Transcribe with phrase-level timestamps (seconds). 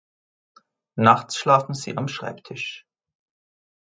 [0.97, 2.87] Nachts schlafen sie am Schreibtisch.